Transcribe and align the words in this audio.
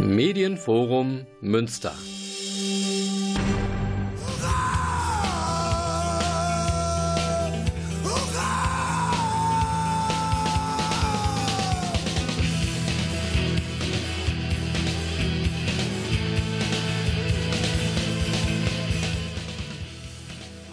Medienforum 0.00 1.26
Münster. 1.40 1.92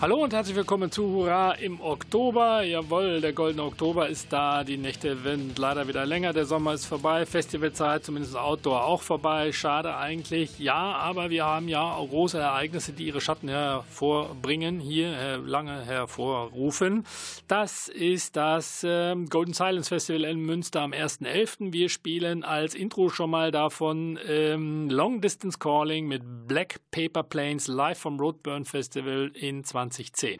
Hallo 0.06 0.18
und 0.18 0.34
herzlich 0.34 0.56
willkommen 0.56 0.92
zu 0.92 1.04
Hurra 1.08 1.54
im 1.54 1.82
Oktober. 1.82 2.62
Jawohl, 2.62 3.22
der 3.22 3.34
goldene 3.34 3.64
Oktober 3.64 4.08
ist 4.08 4.32
da. 4.32 4.64
Die 4.64 4.78
Nächte 4.78 5.24
werden 5.24 5.56
leider 5.58 5.88
wieder 5.88 6.06
länger. 6.06 6.32
Der 6.32 6.46
Sommer 6.46 6.76
ist 6.76 6.86
vorbei. 6.86 7.26
Festivalzeit, 7.26 8.04
zumindest 8.04 8.38
Outdoor, 8.38 8.86
auch 8.86 9.02
vorbei. 9.02 9.52
Schade 9.52 9.98
eigentlich. 9.98 10.60
Ja, 10.60 10.76
aber 10.76 11.32
wir 11.32 11.46
haben 11.46 11.68
ja 11.68 11.82
auch 11.82 12.08
große 12.08 12.38
Ereignisse, 12.38 12.94
die 12.94 13.08
ihre 13.08 13.20
Schatten 13.20 13.48
hervorbringen, 13.48 14.80
hier 14.80 15.08
äh, 15.08 15.36
lange 15.38 15.84
hervorrufen. 15.84 17.04
Das 17.48 17.88
ist 17.88 18.36
das 18.36 18.84
äh, 18.84 19.16
Golden 19.28 19.54
Silence 19.54 19.90
Festival 19.90 20.26
in 20.26 20.38
Münster 20.38 20.82
am 20.82 20.92
1.11. 20.92 21.74
Wir 21.74 21.90
spielen 21.90 22.44
als 22.44 22.76
Intro 22.76 23.10
schon 23.10 23.32
mal 23.32 23.50
davon 23.50 24.20
ähm, 24.28 24.88
Long 24.88 25.20
Distance 25.20 25.58
Calling 25.58 26.06
mit 26.06 26.22
Black 26.48 26.76
Paper 26.92 27.24
Planes 27.24 27.68
live 27.68 27.98
vom 27.98 28.20
Roadburn 28.20 28.66
Festival 28.66 29.32
in 29.34 29.64
20 29.64 29.95
2010. 29.96 30.40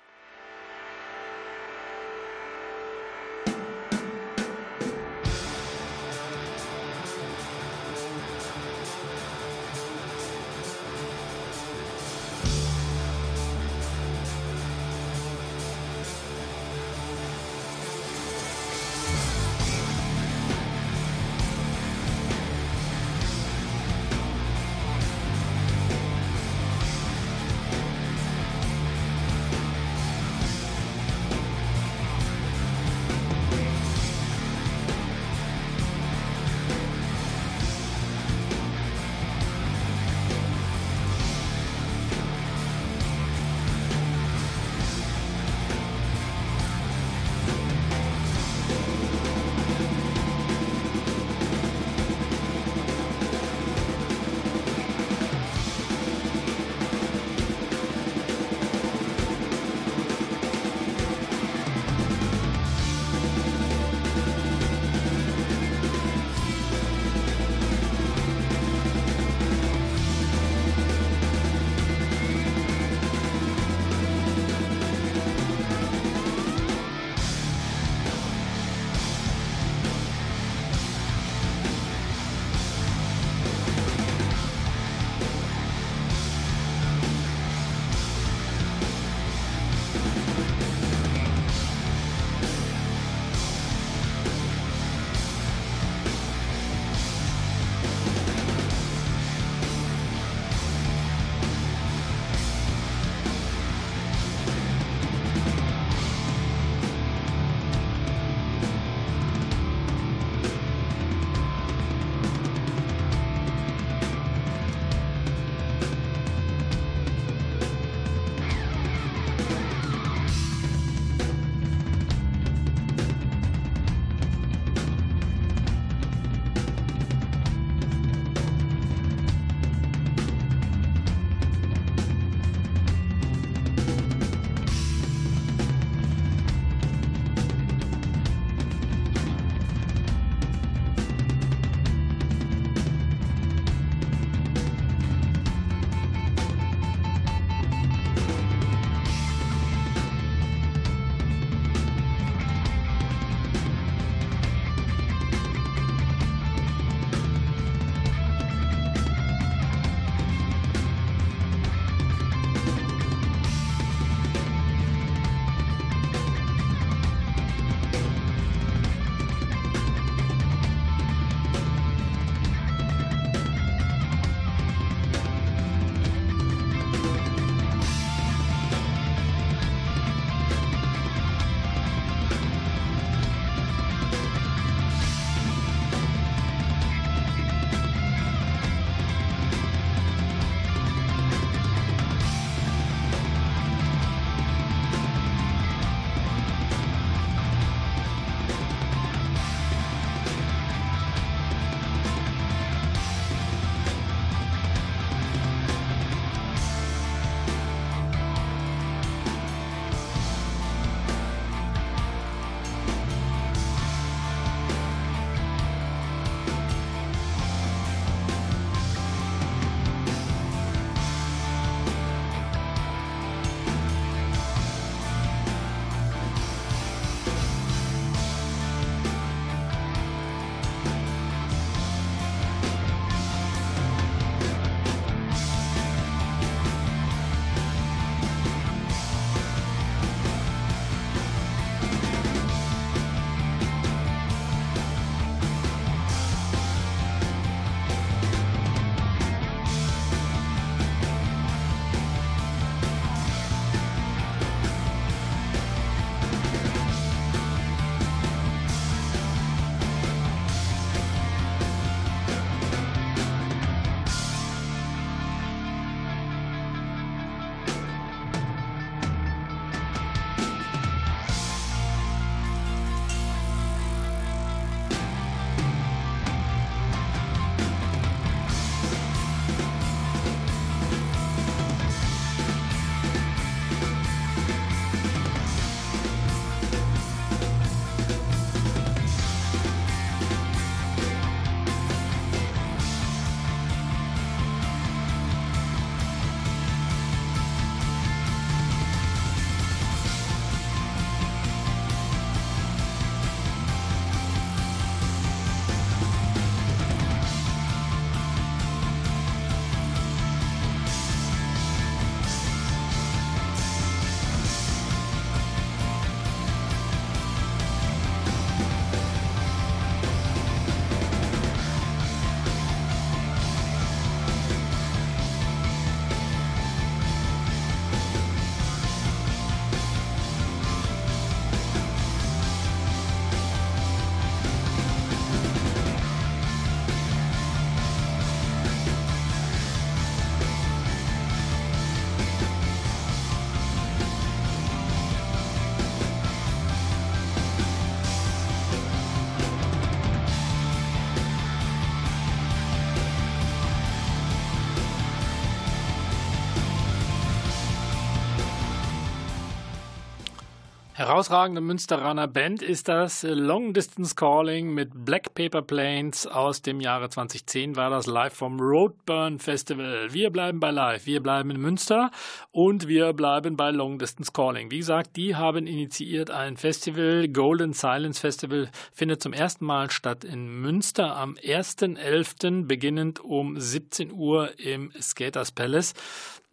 Herausragende 361.06 361.62
Münsteraner 361.62 362.28
Band 362.28 362.64
ist 362.64 362.88
das 362.88 363.22
Long 363.22 363.74
Distance 363.74 364.16
Calling 364.16 364.74
mit 364.74 365.06
Black 365.06 365.36
Paper 365.36 365.62
Planes 365.62 366.26
aus 366.26 366.64
dem 366.64 366.82
Jahre 366.82 367.10
2010 367.10 367.76
war 367.76 367.92
das 367.92 368.08
live 368.08 368.34
vom 368.34 368.60
Roadburn 368.60 369.38
Festival. 369.38 370.12
Wir 370.14 370.32
bleiben 370.32 370.60
bei 370.60 370.72
live, 370.72 371.06
wir 371.06 371.22
bleiben 371.22 371.52
in 371.52 371.62
Münster 371.62 372.10
und 372.52 372.88
wir 372.88 373.14
bleiben 373.14 373.56
bei 373.56 373.70
Long 373.70 374.00
Distance 374.00 374.32
Calling. 374.34 374.72
Wie 374.72 374.80
gesagt, 374.80 375.16
die 375.16 375.36
haben 375.36 375.68
initiiert 375.68 376.32
ein 376.32 376.58
Festival, 376.58 377.28
Golden 377.28 377.74
Silence 377.74 378.20
Festival, 378.20 378.72
findet 378.92 379.22
zum 379.22 379.32
ersten 379.32 379.64
Mal 379.64 379.92
statt 379.92 380.24
in 380.24 380.60
Münster 380.60 381.16
am 381.16 381.36
1.11. 381.36 382.66
beginnend 382.66 383.20
um 383.24 383.60
17 383.60 384.12
Uhr 384.12 384.58
im 384.58 384.92
Skaters 385.00 385.52
Palace. 385.52 385.94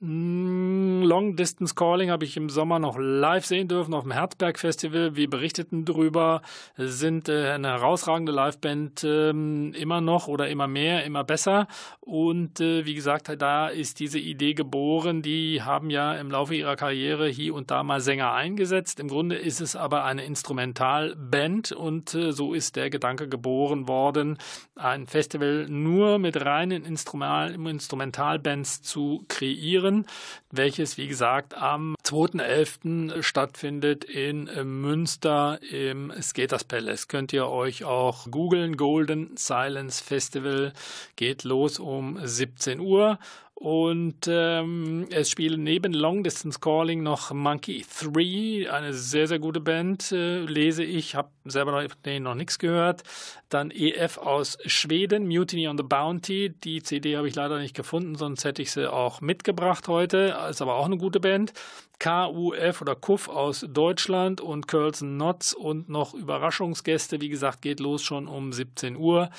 Mm, 0.04 1.04
Long 1.04 1.37
Distance 1.37 1.76
Calling 1.76 2.10
habe 2.10 2.25
ich 2.25 2.37
im 2.37 2.49
Sommer 2.49 2.81
noch 2.81 2.99
live 2.99 3.46
sehen 3.46 3.69
dürfen 3.69 3.94
auf 3.94 4.02
dem 4.02 4.10
Herzberg 4.10 4.58
Festival. 4.58 5.14
Wir 5.14 5.31
berichteten 5.31 5.84
darüber, 5.84 6.43
sind 6.76 7.28
äh, 7.28 7.50
eine 7.50 7.69
herausragende 7.69 8.32
Liveband 8.32 9.04
ähm, 9.04 9.72
immer 9.75 10.00
noch 10.00 10.26
oder 10.26 10.49
immer 10.49 10.66
mehr, 10.66 11.04
immer 11.04 11.22
besser. 11.22 11.69
Und 12.00 12.58
äh, 12.58 12.84
wie 12.84 12.94
gesagt, 12.94 13.31
da 13.38 13.69
ist 13.69 14.00
diese 14.00 14.19
Idee 14.19 14.54
geboren. 14.54 15.22
Die 15.22 15.62
haben 15.62 15.88
ja 15.88 16.14
im 16.14 16.32
Laufe 16.32 16.56
ihrer 16.56 16.75
Karriere 16.75 17.28
hier 17.28 17.55
und 17.55 17.70
da 17.70 17.84
mal 17.84 18.00
Sänger 18.00 18.32
eingesetzt. 18.32 18.98
Im 18.98 19.06
Grunde 19.06 19.37
ist 19.37 19.60
es 19.60 19.76
aber 19.76 20.02
eine 20.02 20.25
Instrumentalband 20.25 21.70
und 21.70 22.12
äh, 22.14 22.32
so 22.32 22.55
ist 22.55 22.75
der 22.75 22.90
Gedanke 22.90 23.28
geboren 23.28 23.87
worden, 23.87 24.38
ein 24.75 25.06
Festival 25.06 25.69
nur 25.69 26.19
mit 26.19 26.44
reinen 26.44 26.84
Instrumental 26.84 27.55
Instrumentalbands 27.55 28.82
zu 28.82 29.25
kreieren 29.28 29.92
Turnieren, 29.93 30.06
welches, 30.50 30.97
wie 30.99 31.09
gesagt, 31.09 31.55
am 31.55 31.94
2.11. 32.05 33.23
stattfindet 33.23 34.05
in 34.05 34.44
Münster 34.81 35.59
im 35.71 36.12
Skaters 36.21 36.65
Palace. 36.65 37.09
Könnt 37.09 37.33
ihr 37.33 37.47
euch 37.49 37.85
auch 37.85 38.31
googeln. 38.31 38.77
Golden 38.77 39.37
Silence 39.37 40.03
Festival 40.03 40.73
geht 41.17 41.44
los 41.44 41.79
um 41.79 42.19
17 42.23 42.81
Uhr 42.81 43.19
und 43.62 44.26
ähm, 44.26 45.06
es 45.11 45.31
spielen 45.31 45.62
neben 45.62 45.93
Long 45.93 46.25
Distance 46.25 46.59
Calling 46.59 47.05
noch 47.05 47.32
Monkey 47.32 47.87
3, 48.00 48.69
eine 48.69 48.93
sehr, 48.93 49.29
sehr 49.29 49.38
gute 49.38 49.61
Band, 49.61 50.11
äh, 50.11 50.41
lese 50.41 50.82
ich, 50.82 51.14
habe 51.14 51.29
selber 51.44 51.70
noch, 51.70 51.94
nee, 52.05 52.19
noch 52.19 52.35
nichts 52.35 52.59
gehört. 52.59 53.05
Dann 53.50 53.70
EF 53.70 54.19
aus 54.19 54.59
Schweden, 54.67 55.29
Mutiny 55.29 55.69
on 55.69 55.76
the 55.76 55.85
Bounty. 55.85 56.50
Die 56.64 56.82
CD 56.82 57.17
habe 57.17 57.29
ich 57.29 57.37
leider 57.37 57.61
nicht 57.61 57.76
gefunden, 57.76 58.17
sonst 58.17 58.44
hätte 58.44 58.62
ich 58.62 58.73
sie 58.73 58.93
auch 58.93 59.20
mitgebracht 59.20 59.87
heute. 59.87 60.37
Ist 60.50 60.61
aber 60.61 60.75
auch 60.75 60.87
eine 60.87 60.97
gute 60.97 61.20
Band. 61.20 61.53
KUF 62.00 62.81
oder 62.81 62.97
KUF 62.97 63.29
aus 63.29 63.65
Deutschland 63.69 64.41
und 64.41 64.67
Curls 64.67 64.99
Knots 64.99 65.55
und 65.55 65.88
noch 65.88 66.15
Überraschungsgäste. 66.15 67.20
Wie 67.20 67.29
gesagt, 67.29 67.62
geht 67.62 67.79
los 67.79 68.03
schon 68.03 68.26
um 68.26 68.53
17 68.53 68.97
Uhr. 68.97 69.31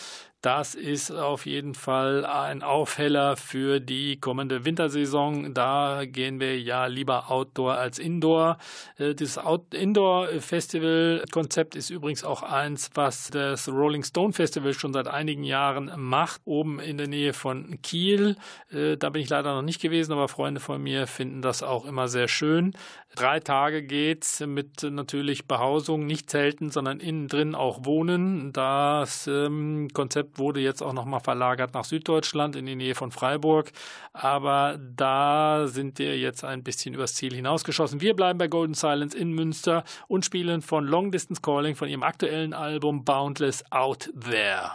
Das 0.43 0.75
ist 0.75 1.09
auf 1.09 1.45
jeden 1.45 1.73
Fall 1.73 2.25
ein 2.25 2.63
Aufheller 2.63 3.37
für 3.37 3.79
die 3.79 4.19
kommende 4.19 4.65
Wintersaison. 4.65 5.53
Da 5.53 6.03
gehen 6.05 6.41
wir 6.41 6.59
ja 6.59 6.87
lieber 6.87 7.31
Outdoor 7.31 7.75
als 7.75 7.97
Indoor. 7.97 8.57
Äh, 8.97 9.15
das 9.15 9.39
Indoor-Festival-Konzept 9.71 11.77
ist 11.77 11.91
übrigens 11.91 12.25
auch 12.25 12.43
eins, 12.43 12.89
was 12.93 13.29
das 13.29 13.69
Rolling 13.69 14.03
Stone 14.03 14.33
Festival 14.33 14.73
schon 14.73 14.91
seit 14.91 15.07
einigen 15.07 15.45
Jahren 15.45 15.89
macht, 15.95 16.41
oben 16.43 16.81
in 16.81 16.97
der 16.97 17.07
Nähe 17.07 17.31
von 17.31 17.81
Kiel. 17.81 18.35
Äh, 18.69 18.97
da 18.97 19.11
bin 19.11 19.21
ich 19.21 19.29
leider 19.29 19.55
noch 19.55 19.61
nicht 19.61 19.81
gewesen, 19.81 20.11
aber 20.11 20.27
Freunde 20.27 20.59
von 20.59 20.83
mir 20.83 21.07
finden 21.07 21.41
das 21.41 21.63
auch 21.63 21.85
immer 21.85 22.09
sehr 22.09 22.27
schön. 22.27 22.73
Drei 23.15 23.39
Tage 23.39 23.83
geht's 23.83 24.41
mit 24.41 24.83
natürlich 24.83 25.47
Behausung, 25.47 26.05
nicht 26.05 26.29
Zelten, 26.29 26.69
sondern 26.69 26.99
innen 26.99 27.29
drin 27.29 27.55
auch 27.55 27.85
Wohnen. 27.85 28.51
Das 28.51 29.25
ähm, 29.27 29.87
Konzept 29.93 30.32
wurde 30.37 30.59
jetzt 30.59 30.81
auch 30.81 30.93
nochmal 30.93 31.19
verlagert 31.19 31.73
nach 31.73 31.85
Süddeutschland 31.85 32.55
in 32.55 32.65
die 32.65 32.75
Nähe 32.75 32.95
von 32.95 33.11
Freiburg. 33.11 33.71
Aber 34.13 34.79
da 34.95 35.67
sind 35.67 35.99
wir 35.99 36.17
jetzt 36.17 36.43
ein 36.43 36.63
bisschen 36.63 36.93
übers 36.93 37.15
Ziel 37.15 37.33
hinausgeschossen. 37.33 38.01
Wir 38.01 38.15
bleiben 38.15 38.39
bei 38.39 38.47
Golden 38.47 38.73
Silence 38.73 39.17
in 39.17 39.31
Münster 39.31 39.83
und 40.07 40.25
spielen 40.25 40.61
von 40.61 40.85
Long 40.85 41.11
Distance 41.11 41.41
Calling 41.41 41.75
von 41.75 41.89
ihrem 41.89 42.03
aktuellen 42.03 42.53
Album 42.53 43.03
Boundless 43.03 43.63
Out 43.71 44.11
There. 44.19 44.71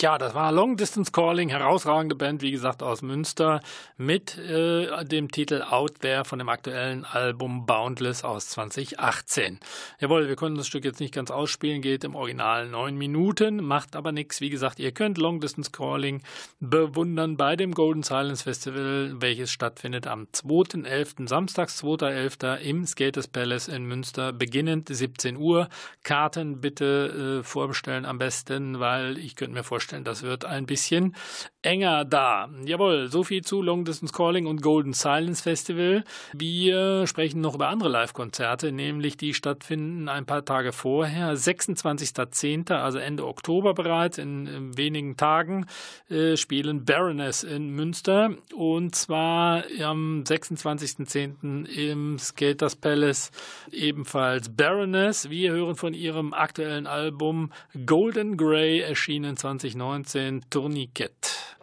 Ja, 0.00 0.16
das 0.16 0.32
war 0.32 0.52
Long 0.52 0.76
Distance 0.76 1.10
Calling, 1.10 1.48
herausragende 1.48 2.14
Band, 2.14 2.40
wie 2.40 2.52
gesagt, 2.52 2.84
aus 2.84 3.02
Münster, 3.02 3.60
mit 3.96 4.38
äh, 4.38 5.04
dem 5.04 5.28
Titel 5.28 5.60
Out 5.68 6.02
There 6.02 6.24
von 6.24 6.38
dem 6.38 6.48
aktuellen 6.48 7.04
Album 7.04 7.66
Boundless 7.66 8.22
aus 8.22 8.48
2018. 8.50 9.58
Jawohl, 10.00 10.28
wir 10.28 10.36
konnten 10.36 10.58
das 10.58 10.66
Stück 10.66 10.84
jetzt 10.84 11.00
nicht 11.00 11.14
ganz 11.14 11.30
ausspielen, 11.30 11.82
geht 11.82 12.04
im 12.04 12.14
Original 12.14 12.68
neun 12.68 12.96
Minuten, 12.96 13.64
macht 13.64 13.96
aber 13.96 14.12
nichts. 14.12 14.40
Wie 14.40 14.50
gesagt, 14.50 14.78
ihr 14.78 14.92
könnt 14.92 15.18
Long 15.18 15.40
Distance 15.40 15.70
Calling 15.70 16.22
bewundern 16.60 17.36
bei 17.36 17.56
dem 17.56 17.72
Golden 17.72 18.02
Silence 18.02 18.44
Festival, 18.44 19.16
welches 19.18 19.50
stattfindet 19.50 20.06
am 20.06 20.28
2.11., 20.32 21.28
samstags 21.28 21.82
2.11. 21.82 22.58
im 22.58 22.86
Skaters 22.86 23.28
Palace 23.28 23.68
in 23.68 23.84
Münster, 23.86 24.32
beginnend 24.32 24.88
17 24.88 25.36
Uhr. 25.36 25.68
Karten 26.04 26.60
bitte 26.60 27.40
äh, 27.40 27.42
vorbestellen 27.42 28.04
am 28.04 28.18
besten, 28.18 28.80
weil 28.80 29.18
ich 29.18 29.34
könnte 29.34 29.54
mir 29.54 29.64
vorstellen, 29.64 29.88
vorstellen, 29.88 30.04
das 30.04 30.22
wird 30.22 30.44
ein 30.44 30.66
bisschen 30.66 31.14
enger 31.62 32.04
da. 32.04 32.48
Jawohl, 32.64 33.08
so 33.08 33.22
viel 33.22 33.42
zu 33.42 33.62
Long 33.62 33.84
Distance 33.84 34.12
Calling 34.12 34.46
und 34.46 34.62
Golden 34.62 34.92
Silence 34.92 35.42
Festival. 35.42 36.04
Wir 36.32 37.06
sprechen 37.06 37.40
noch 37.40 37.54
über 37.54 37.68
andere 37.68 37.88
Live-Konzerte, 37.88 38.72
nämlich 38.72 39.16
die 39.16 39.34
stattfinden 39.34 40.08
ein 40.08 40.26
paar 40.26 40.44
Tage 40.44 40.72
vorher, 40.72 41.34
26.10., 41.34 42.72
also 42.72 42.98
Ende 42.98 43.26
Oktober 43.26 43.74
bereits, 43.74 44.18
in, 44.18 44.46
in 44.46 44.78
wenigen 44.78 45.16
Tagen, 45.16 45.66
äh, 46.08 46.36
spielen 46.36 46.84
Baroness 46.84 47.42
in 47.42 47.70
Münster 47.70 48.30
und 48.54 48.94
zwar 48.94 49.64
am 49.82 50.22
26.10. 50.22 51.66
im 51.66 52.18
Skaters 52.18 52.76
Palace 52.76 53.30
ebenfalls 53.72 54.54
Baroness. 54.54 55.28
Wir 55.28 55.52
hören 55.52 55.74
von 55.74 55.94
ihrem 55.94 56.32
aktuellen 56.32 56.86
Album 56.86 57.50
Golden 57.84 58.36
Grey, 58.36 58.80
erschienen 58.80 59.36
2019. 59.36 59.58
2019 59.68 60.42
Tourniquet. 60.50 61.57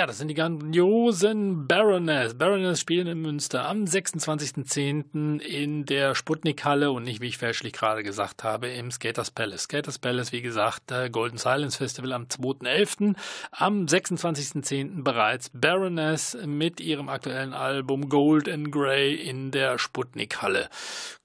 Ja, 0.00 0.06
das 0.06 0.16
sind 0.16 0.28
die 0.28 0.34
grandiosen 0.34 1.66
Baroness. 1.66 2.32
Baroness 2.32 2.80
spielen 2.80 3.06
in 3.06 3.20
Münster 3.20 3.68
am 3.68 3.84
26.10. 3.84 5.40
in 5.40 5.84
der 5.84 6.14
Sputnik-Halle 6.14 6.90
und 6.90 7.02
nicht, 7.02 7.20
wie 7.20 7.26
ich 7.26 7.36
fälschlich 7.36 7.74
gerade 7.74 8.02
gesagt 8.02 8.42
habe, 8.42 8.68
im 8.68 8.90
Skaters 8.90 9.30
Palace. 9.30 9.64
Skaters 9.64 9.98
Palace, 9.98 10.32
wie 10.32 10.40
gesagt, 10.40 10.84
Golden 11.12 11.36
Silence 11.36 11.76
Festival 11.76 12.14
am 12.14 12.22
2.11. 12.28 13.14
Am 13.50 13.84
26.10. 13.84 15.02
bereits 15.02 15.50
Baroness 15.52 16.34
mit 16.46 16.80
ihrem 16.80 17.10
aktuellen 17.10 17.52
Album 17.52 18.08
Gold 18.08 18.48
and 18.48 18.72
Grey 18.72 19.12
in 19.14 19.50
der 19.50 19.78
Sputnik-Halle. 19.78 20.70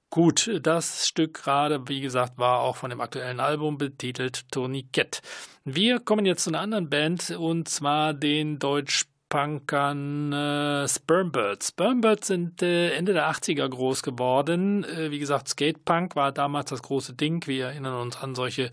Gut, 0.10 0.50
das 0.64 1.08
Stück 1.08 1.44
gerade, 1.44 1.88
wie 1.88 2.00
gesagt, 2.00 2.38
war 2.38 2.60
auch 2.62 2.78
von 2.78 2.90
dem 2.90 3.02
aktuellen 3.02 3.40
Album 3.40 3.78
betitelt 3.78 4.50
Tourniquet. 4.52 5.22
Wir 5.66 6.00
kommen 6.00 6.26
jetzt 6.26 6.44
zu 6.44 6.52
einer 6.52 6.62
anderen 6.62 6.90
Band 6.90 7.32
und 7.32 7.68
zwar 7.68 8.14
den 8.14 8.60
Deutsch 8.60 9.06
Punkern 9.30 10.32
äh, 10.32 10.88
Spermbirds. 10.88 11.70
Spermbirds 11.70 12.28
sind 12.28 12.62
äh, 12.62 12.92
Ende 12.92 13.14
der 13.14 13.30
80er 13.30 13.68
groß 13.68 14.04
geworden. 14.04 14.84
Äh, 14.84 15.12
wie 15.12 15.20
gesagt, 15.20 15.50
Skatepunk 15.50 16.16
war 16.16 16.32
damals 16.32 16.70
das 16.70 16.82
große 16.82 17.16
Ding. 17.16 17.46
Wir 17.48 17.66
erinnern 17.66 17.96
uns 17.96 18.18
an 18.18 18.36
solche 18.36 18.72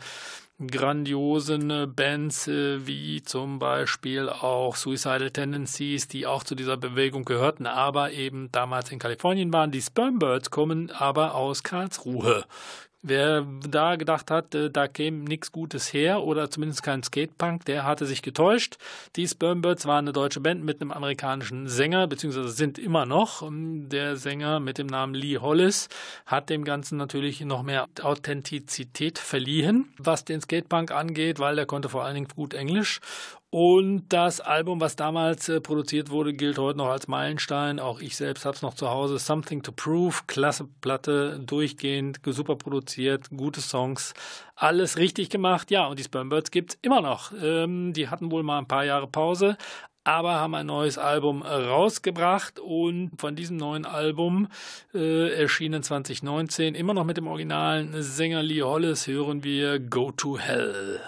grandiosen 0.58 1.92
Bands 1.94 2.46
wie 2.46 3.22
zum 3.22 3.58
Beispiel 3.58 4.28
auch 4.28 4.76
Suicidal 4.76 5.30
Tendencies, 5.30 6.08
die 6.08 6.26
auch 6.26 6.44
zu 6.44 6.54
dieser 6.54 6.76
Bewegung 6.76 7.24
gehörten, 7.24 7.66
aber 7.66 8.12
eben 8.12 8.50
damals 8.52 8.92
in 8.92 8.98
Kalifornien 8.98 9.52
waren. 9.52 9.72
Die 9.72 9.82
Spermbirds 9.82 10.50
kommen 10.50 10.90
aber 10.90 11.34
aus 11.34 11.62
Karlsruhe. 11.62 12.44
Wer 13.04 13.44
da 13.68 13.96
gedacht 13.96 14.30
hat, 14.30 14.54
äh, 14.54 14.70
da 14.70 14.86
käme 14.86 15.24
nichts 15.24 15.50
Gutes 15.50 15.92
her 15.92 16.22
oder 16.22 16.50
zumindest 16.50 16.84
kein 16.84 17.02
Skatepunk, 17.02 17.64
der 17.64 17.84
hatte 17.84 18.06
sich 18.06 18.22
getäuscht. 18.22 18.76
Die 19.16 19.26
Spermbirds 19.26 19.86
waren 19.86 20.04
eine 20.04 20.12
deutsche 20.12 20.38
Band 20.38 20.62
mit 20.62 20.80
einem 20.80 20.92
amerikanischen 20.92 21.68
Sänger, 21.68 22.06
beziehungsweise 22.06 22.50
sind 22.50 22.78
immer 22.78 23.04
noch. 23.04 23.42
Ähm, 23.42 23.88
der 23.88 24.16
Sänger 24.16 24.60
mit 24.60 24.78
dem 24.78 24.86
Namen 24.86 25.14
Lee 25.14 25.38
Hollis 25.38 25.88
hat 26.26 26.48
dem 26.48 26.64
Ganzen 26.64 26.96
natürlich 26.96 27.40
noch 27.40 27.64
mehr 27.64 27.88
Authentizität 28.02 29.18
verliehen, 29.18 29.92
was 29.98 30.24
den 30.24 30.40
Skatepunk 30.40 30.92
angeht, 30.92 31.40
weil 31.40 31.56
der 31.56 31.66
konnte 31.66 31.88
vor 31.88 32.04
allen 32.04 32.14
Dingen 32.14 32.28
gut 32.36 32.54
Englisch 32.54 33.00
und 33.54 34.04
das 34.08 34.40
Album, 34.40 34.80
was 34.80 34.96
damals 34.96 35.46
äh, 35.50 35.60
produziert 35.60 36.08
wurde, 36.08 36.32
gilt 36.32 36.56
heute 36.56 36.78
noch 36.78 36.88
als 36.88 37.06
Meilenstein. 37.06 37.80
Auch 37.80 38.00
ich 38.00 38.16
selbst 38.16 38.46
habe 38.46 38.56
es 38.56 38.62
noch 38.62 38.72
zu 38.72 38.88
Hause. 38.88 39.18
Something 39.18 39.62
to 39.62 39.72
Prove, 39.72 40.22
klasse 40.26 40.66
Platte, 40.80 41.38
durchgehend, 41.38 42.20
super 42.24 42.56
produziert, 42.56 43.28
gute 43.28 43.60
Songs, 43.60 44.14
alles 44.56 44.96
richtig 44.96 45.28
gemacht. 45.28 45.70
Ja, 45.70 45.84
und 45.84 45.98
die 45.98 46.04
Spermbirds 46.04 46.50
gibt's 46.50 46.78
immer 46.80 47.02
noch. 47.02 47.30
Ähm, 47.42 47.92
die 47.92 48.08
hatten 48.08 48.30
wohl 48.30 48.42
mal 48.42 48.56
ein 48.56 48.68
paar 48.68 48.86
Jahre 48.86 49.06
Pause, 49.06 49.58
aber 50.02 50.32
haben 50.32 50.54
ein 50.54 50.64
neues 50.64 50.96
Album 50.96 51.42
rausgebracht 51.42 52.58
und 52.58 53.10
von 53.18 53.36
diesem 53.36 53.58
neuen 53.58 53.84
Album 53.84 54.48
äh, 54.94 55.30
erschienen 55.34 55.82
2019 55.82 56.74
immer 56.74 56.94
noch 56.94 57.04
mit 57.04 57.18
dem 57.18 57.26
originalen 57.26 58.02
Sänger 58.02 58.42
Lee 58.42 58.62
Hollis 58.62 59.06
hören 59.06 59.44
wir 59.44 59.78
Go 59.78 60.10
to 60.10 60.38
Hell. 60.38 61.02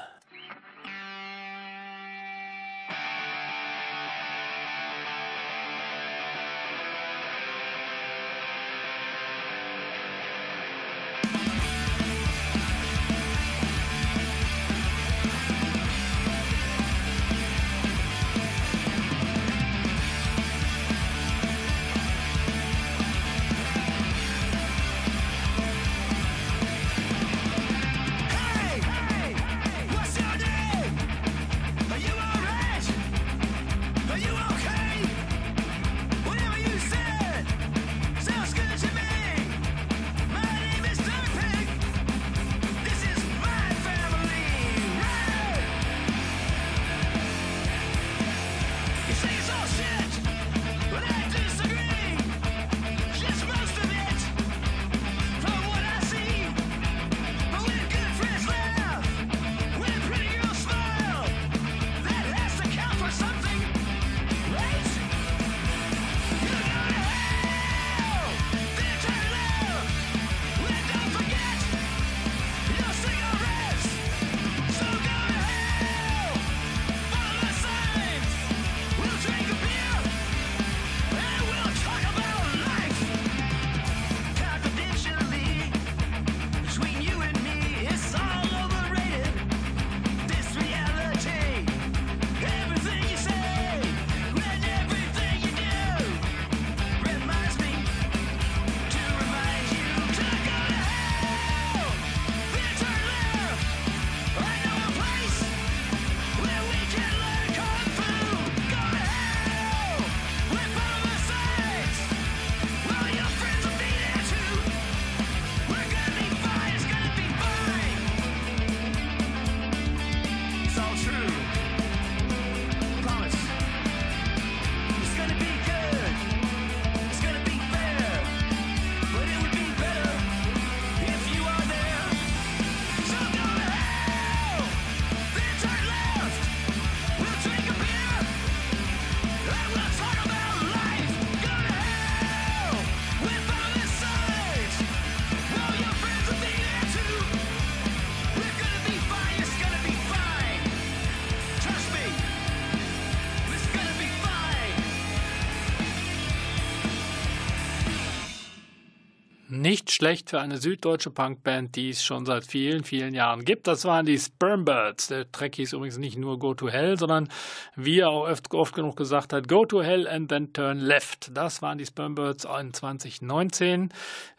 Schlecht 159.94 160.30
für 160.30 160.40
eine 160.40 160.58
süddeutsche 160.58 161.10
Punkband, 161.10 161.76
die 161.76 161.90
es 161.90 162.04
schon 162.04 162.26
seit 162.26 162.44
vielen, 162.44 162.84
vielen 162.84 163.14
Jahren 163.14 163.44
gibt. 163.44 163.66
Das 163.66 163.84
waren 163.84 164.06
die 164.06 164.18
Spermbirds. 164.18 165.08
Der 165.08 165.30
Track 165.30 165.54
hieß 165.56 165.72
übrigens 165.72 165.98
nicht 165.98 166.18
nur 166.18 166.38
Go 166.38 166.54
to 166.54 166.68
Hell, 166.68 166.98
sondern 166.98 167.28
wie 167.76 168.00
er 168.00 168.10
auch 168.10 168.28
oft, 168.28 168.52
oft 168.52 168.74
genug 168.74 168.96
gesagt 168.96 169.32
hat, 169.32 169.48
Go 169.48 169.64
to 169.64 169.82
Hell 169.82 170.08
and 170.08 170.28
then 170.28 170.52
turn 170.52 170.78
left. 170.78 171.30
Das 171.34 171.62
waren 171.62 171.78
die 171.78 171.86
Spermbirds 171.86 172.46
in 172.60 172.72
2019. 172.72 173.90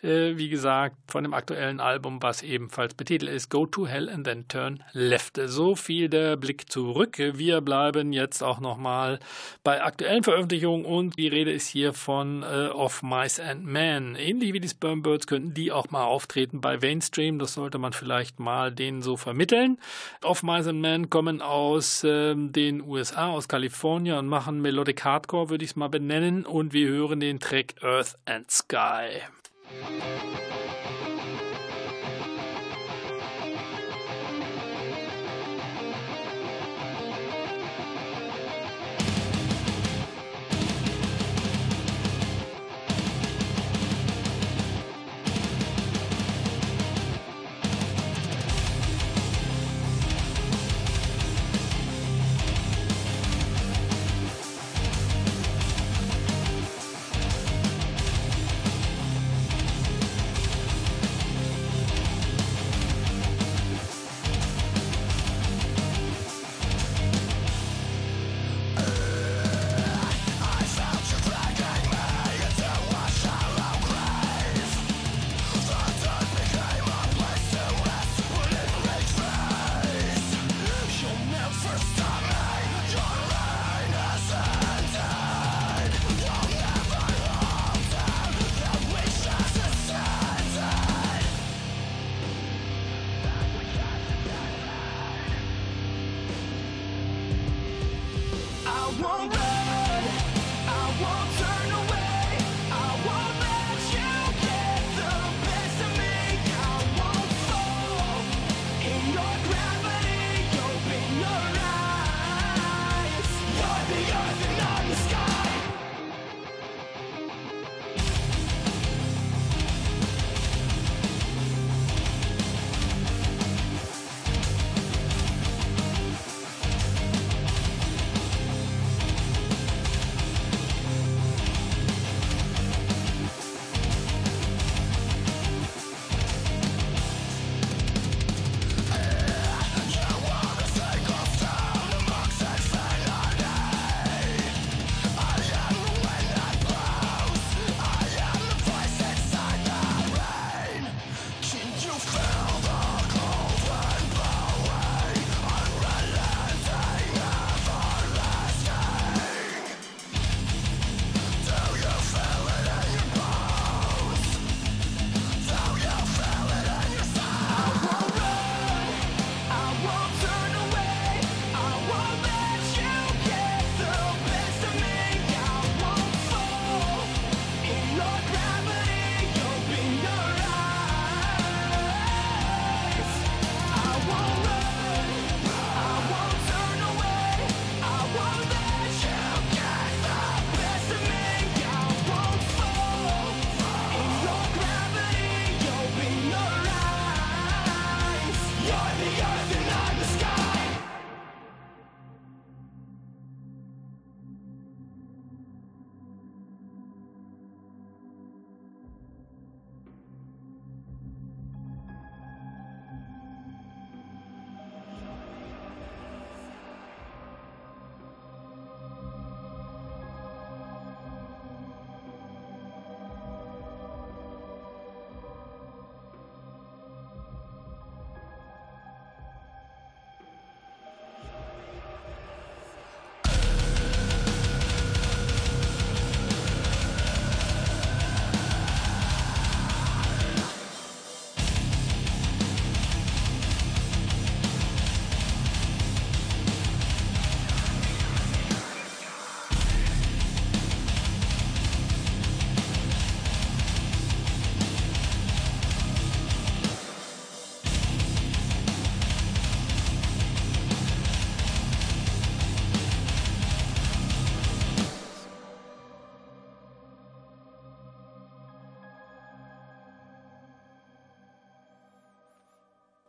Äh, 0.01 0.37
wie 0.37 0.49
gesagt, 0.49 0.95
von 1.07 1.23
dem 1.23 1.33
aktuellen 1.33 1.79
Album, 1.79 2.21
was 2.21 2.43
ebenfalls 2.43 2.93
betitelt 2.93 3.31
ist, 3.31 3.49
Go 3.49 3.65
to 3.65 3.87
Hell 3.87 4.09
and 4.09 4.25
then 4.25 4.47
turn 4.47 4.83
left. 4.93 5.39
So 5.45 5.75
viel 5.75 6.09
der 6.09 6.35
Blick 6.35 6.71
zurück. 6.71 7.17
Wir 7.17 7.61
bleiben 7.61 8.13
jetzt 8.13 8.43
auch 8.43 8.59
nochmal 8.59 9.19
bei 9.63 9.83
aktuellen 9.83 10.23
Veröffentlichungen 10.23 10.85
und 10.85 11.17
die 11.17 11.27
Rede 11.27 11.51
ist 11.51 11.67
hier 11.67 11.93
von 11.93 12.43
äh, 12.43 12.69
Of 12.69 13.01
Mice 13.03 13.39
and 13.39 13.65
Men. 13.65 14.15
Ähnlich 14.15 14.53
wie 14.53 14.59
die 14.59 14.69
Spermbirds 14.69 14.95
Spermbirds, 15.05 15.27
könnten 15.45 15.53
die 15.53 15.71
auch 15.71 15.89
mal 15.91 16.03
auftreten 16.03 16.61
bei 16.61 16.77
Mainstream. 16.77 17.39
Das 17.39 17.53
sollte 17.53 17.77
man 17.77 17.93
vielleicht 17.93 18.39
mal 18.39 18.71
denen 18.71 19.01
so 19.01 19.17
vermitteln. 19.17 19.77
Off 20.23 20.43
Mice 20.43 20.67
and 20.67 20.81
Men 20.81 21.09
kommen 21.09 21.41
aus 21.41 22.03
äh, 22.03 22.35
den 22.35 22.81
USA, 22.81 23.29
aus 23.29 23.47
Kalifornien 23.47 24.17
und 24.17 24.27
machen 24.27 24.61
Melodic 24.61 25.03
Hardcore, 25.03 25.49
würde 25.49 25.63
ich 25.63 25.71
es 25.71 25.75
mal 25.75 25.89
benennen. 25.89 26.45
Und 26.45 26.73
wir 26.73 26.87
hören 26.87 27.19
den 27.19 27.39
Track 27.39 27.75
Earth 27.81 28.17
and 28.25 28.49
Sky. 28.49 29.21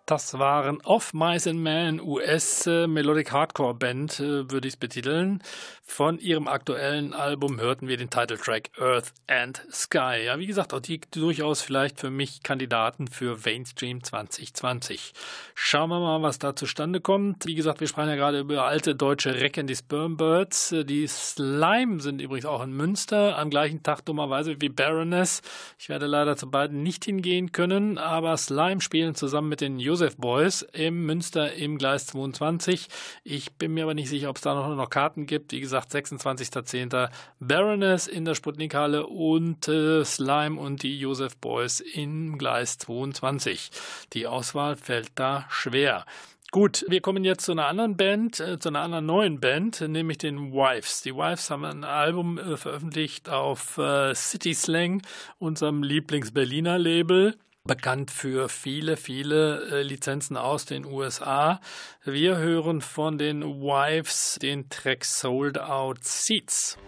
Das 0.07 0.39
waren 0.39 0.81
Off 0.83 1.13
Mice 1.15 1.49
and 1.49 1.59
Men, 1.59 2.01
US 2.01 2.65
äh, 2.69 2.87
Melodic 2.87 3.33
Hardcore 3.33 3.75
Band, 3.75 4.21
äh, 4.21 4.49
würde 4.49 4.69
ich 4.69 4.75
es 4.75 4.77
betiteln. 4.77 5.43
Von 5.83 6.19
ihrem 6.19 6.47
aktuellen 6.47 7.13
Album 7.13 7.61
hörten 7.61 7.89
wir 7.89 7.97
den 7.97 8.11
Titeltrack 8.11 8.71
Earth 8.79 9.13
and 9.27 9.65
Sky. 9.71 10.25
Ja, 10.25 10.39
wie 10.39 10.47
gesagt, 10.47 10.75
auch 10.75 10.81
die 10.81 11.01
durchaus 11.13 11.61
vielleicht 11.61 11.99
für 11.99 12.11
mich 12.11 12.45
Kandidaten 12.45 13.09
für 13.09 13.39
Mainstream 13.45 14.03
2020. 14.03 15.13
Schauen 15.55 15.91
wir 15.91 15.99
mal, 15.99 16.23
was 16.23 16.39
da 16.39 16.55
zustande 16.55 17.01
kommt. 17.01 17.47
Wie 17.47 17.55
gesagt, 17.57 17.81
wir 17.81 17.89
sprachen 17.89 18.11
ja 18.11 18.17
gerade 18.17 18.41
über 18.41 18.65
alte 18.65 18.95
deutsche 18.95 19.35
Recken, 19.35 19.67
die 19.67 19.77
Spermbirds. 19.77 20.75
Die 20.85 21.07
Slime 21.09 22.01
sind 22.01 22.21
übrigens 22.21 22.47
auch 22.47 22.63
in 22.63 22.73
Münster, 22.73 23.39
am 23.39 23.51
gleichen 23.51 23.83
Tag 23.83 24.05
dummerweise 24.05 24.61
wie 24.61 24.69
Baroness. 24.69 25.41
Ich 25.79 25.89
werde 25.89 26.07
leider 26.07 26.37
zu 26.37 26.49
beiden 26.49 26.83
nicht 26.85 27.05
hingehen 27.05 27.51
können, 27.51 27.99
aber 27.99 28.37
Slime 28.37 28.81
spielen 28.81 29.17
zusammen 29.17 29.49
mit 29.49 29.61
den 29.61 29.79
Joseph 29.97 30.19
Boys 30.19 30.61
im 30.75 31.07
Münster 31.07 31.55
im 31.55 31.79
Gleis 31.79 32.05
22. 32.09 32.89
Ich 33.25 33.55
bin 33.55 33.73
mir 33.73 33.85
aber 33.85 33.95
nicht 33.95 34.11
sicher, 34.11 34.29
ob 34.29 34.37
es 34.37 34.43
da 34.43 34.55
noch, 34.55 34.69
noch 34.77 34.91
Karten 34.91 35.25
gibt. 35.25 35.53
Wie 35.53 35.61
gesagt, 35.61 35.91
26.10. 35.91 37.09
Baroness 37.41 38.07
in 38.07 38.27
der 38.27 38.35
Sputnikhalle 38.35 39.07
und 39.07 39.69
äh, 39.69 40.05
Slime 40.05 40.61
und 40.61 40.83
die 40.83 41.01
Joseph 41.01 41.39
Boys 41.39 41.81
im 41.81 42.37
Gleis 42.37 42.77
22. 42.77 43.71
Die 44.13 44.27
Auswahl 44.27 44.77
fällt 44.77 45.13
da 45.15 45.47
schwer. 45.49 46.05
Gut, 46.51 46.85
wir 46.89 47.01
kommen 47.01 47.25
jetzt 47.25 47.47
zu 47.47 47.53
einer 47.53 47.67
anderen 47.67 47.97
Band, 47.97 48.39
äh, 48.39 48.59
zu 48.59 48.69
einer 48.69 48.81
anderen 48.81 49.07
neuen 49.07 49.41
Band, 49.41 49.81
nämlich 49.81 50.19
den 50.19 50.53
Wives. 50.53 51.01
Die 51.01 51.15
Wives 51.15 51.49
haben 51.49 51.65
ein 51.65 51.85
Album 51.85 52.37
äh, 52.37 52.59
veröffentlicht 52.59 53.31
auf 53.31 53.79
äh, 53.79 54.15
City 54.15 54.53
Slang, 54.53 55.01
unserem 55.39 55.83
Lieblings-Berliner 55.83 56.79
Label 56.79 57.39
bekannt 57.67 58.11
für 58.11 58.49
viele, 58.49 58.97
viele 58.97 59.67
äh, 59.71 59.83
Lizenzen 59.83 60.37
aus 60.37 60.65
den 60.65 60.85
USA. 60.85 61.61
Wir 62.05 62.37
hören 62.39 62.81
von 62.81 63.19
den 63.19 63.43
Wives 63.43 64.39
den 64.41 64.69
Track 64.69 65.05
Sold 65.05 65.59
Out 65.59 66.05
Seats. 66.05 66.79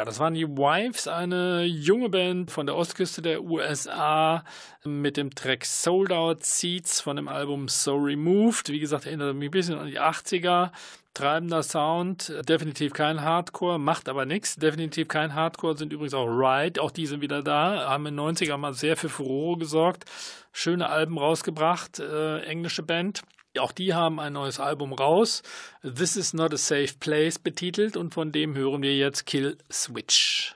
Ja, 0.00 0.06
das 0.06 0.18
waren 0.18 0.32
die 0.32 0.48
Wives, 0.48 1.08
eine 1.08 1.64
junge 1.64 2.08
Band 2.08 2.50
von 2.50 2.64
der 2.64 2.74
Ostküste 2.74 3.20
der 3.20 3.42
USA 3.42 4.42
mit 4.82 5.18
dem 5.18 5.34
Track 5.34 5.66
Sold 5.66 6.10
Out 6.10 6.42
Seats 6.42 7.02
von 7.02 7.16
dem 7.16 7.28
Album 7.28 7.68
So 7.68 7.96
Removed. 7.96 8.70
Wie 8.70 8.80
gesagt, 8.80 9.04
erinnert 9.04 9.36
mich 9.36 9.48
ein 9.48 9.50
bisschen 9.50 9.78
an 9.78 9.88
die 9.88 10.00
80er. 10.00 10.70
Treibender 11.12 11.62
Sound, 11.62 12.32
definitiv 12.48 12.94
kein 12.94 13.20
Hardcore, 13.20 13.78
macht 13.78 14.08
aber 14.08 14.24
nichts. 14.24 14.56
Definitiv 14.56 15.06
kein 15.06 15.34
Hardcore, 15.34 15.76
sind 15.76 15.92
übrigens 15.92 16.14
auch 16.14 16.28
Ride, 16.28 16.80
auch 16.80 16.92
die 16.92 17.04
sind 17.04 17.20
wieder 17.20 17.42
da, 17.42 17.90
haben 17.90 18.06
in 18.06 18.16
den 18.16 18.24
90er 18.24 18.56
mal 18.56 18.72
sehr 18.72 18.96
für 18.96 19.10
Furore 19.10 19.58
gesorgt. 19.58 20.06
Schöne 20.50 20.88
Alben 20.88 21.18
rausgebracht, 21.18 21.98
äh, 21.98 22.40
englische 22.44 22.82
Band. 22.82 23.20
Auch 23.60 23.72
die 23.72 23.94
haben 23.94 24.18
ein 24.18 24.32
neues 24.32 24.58
Album 24.58 24.92
raus, 24.92 25.42
This 25.82 26.16
is 26.16 26.32
not 26.32 26.54
a 26.54 26.56
safe 26.56 26.94
place 26.98 27.38
betitelt 27.38 27.96
und 27.96 28.14
von 28.14 28.32
dem 28.32 28.54
hören 28.54 28.82
wir 28.82 28.96
jetzt 28.96 29.26
Kill 29.26 29.58
Switch. 29.70 30.54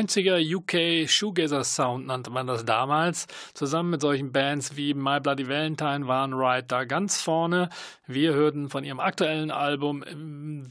90er 0.00 0.40
UK 0.40 1.06
Shoegazer 1.08 1.62
Sound 1.62 2.06
nannte 2.06 2.30
man 2.30 2.46
das 2.46 2.64
damals. 2.64 3.26
Zusammen 3.52 3.90
mit 3.90 4.00
solchen 4.00 4.32
Bands 4.32 4.74
wie 4.74 4.94
My 4.94 5.20
Bloody 5.20 5.46
Valentine 5.46 6.06
waren 6.06 6.32
Ride 6.32 6.66
da 6.68 6.84
ganz 6.84 7.20
vorne. 7.20 7.68
Wir 8.06 8.32
hörten 8.32 8.70
von 8.70 8.82
ihrem 8.82 8.98
aktuellen 8.98 9.50
Album 9.50 10.02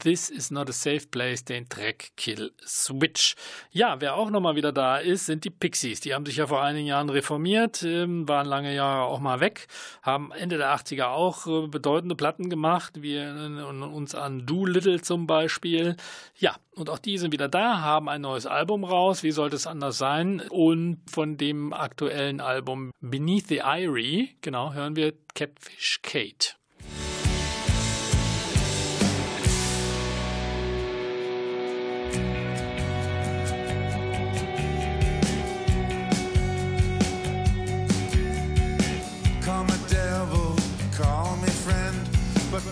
This 0.02 0.30
is 0.30 0.50
not 0.50 0.68
a 0.68 0.72
safe 0.72 1.06
place 1.10 1.44
den 1.44 1.68
Track 1.68 2.10
Kill 2.16 2.50
Switch. 2.66 3.36
Ja, 3.70 4.00
wer 4.00 4.16
auch 4.16 4.30
nochmal 4.30 4.56
wieder 4.56 4.72
da 4.72 4.96
ist, 4.96 5.26
sind 5.26 5.44
die 5.44 5.50
Pixies. 5.50 6.00
Die 6.00 6.12
haben 6.12 6.26
sich 6.26 6.36
ja 6.36 6.48
vor 6.48 6.62
einigen 6.62 6.86
Jahren 6.86 7.08
reformiert, 7.08 7.84
ähm, 7.84 8.28
waren 8.28 8.46
lange 8.46 8.74
Jahre 8.74 9.04
auch 9.04 9.20
mal 9.20 9.38
weg, 9.38 9.68
haben 10.02 10.32
Ende 10.32 10.58
der 10.58 10.74
80er 10.74 11.06
auch 11.06 11.46
äh, 11.46 11.68
bedeutende 11.68 12.16
Platten 12.16 12.50
gemacht. 12.50 13.00
Wir 13.00 13.22
erinnern 13.22 13.82
uns 13.84 14.16
an 14.16 14.44
Doolittle 14.44 15.00
zum 15.00 15.28
Beispiel. 15.28 15.96
Ja, 16.36 16.56
und 16.80 16.90
auch 16.90 16.98
die 16.98 17.18
sind 17.18 17.32
wieder 17.32 17.48
da, 17.48 17.80
haben 17.80 18.08
ein 18.08 18.22
neues 18.22 18.46
Album 18.46 18.84
raus. 18.84 19.22
Wie 19.22 19.30
sollte 19.30 19.56
es 19.56 19.66
anders 19.66 19.98
sein? 19.98 20.42
Und 20.50 21.02
von 21.08 21.36
dem 21.36 21.72
aktuellen 21.72 22.40
Album 22.40 22.90
Beneath 23.00 23.48
the 23.48 23.58
Eyrie, 23.58 24.30
genau, 24.40 24.72
hören 24.72 24.96
wir 24.96 25.12
Catfish 25.34 26.00
Kate. 26.02 26.54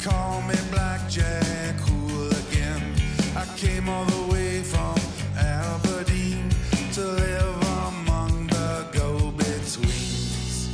call 0.01 0.43
me 0.43 0.55
Blackjack 0.71 1.58
came 3.59 3.89
all 3.89 4.05
the 4.05 4.33
way 4.33 4.63
from 4.63 4.95
Aberdeen 5.37 6.49
to 6.93 7.01
live 7.01 7.57
among 7.89 8.47
the 8.47 8.87
go-betweens. 8.93 10.69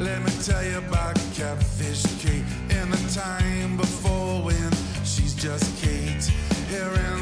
Let 0.00 0.20
me 0.24 0.32
tell 0.42 0.64
you 0.64 0.78
about 0.78 1.14
Catfish 1.36 2.02
Kate 2.20 2.42
in 2.70 2.90
the 2.90 3.02
time 3.14 3.76
before 3.76 4.42
when 4.42 4.72
she's 5.04 5.36
just 5.36 5.80
Kate 5.80 6.24
here 6.68 6.92
in 7.12 7.17